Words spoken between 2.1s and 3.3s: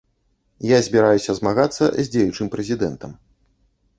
дзеючым прэзідэнтам.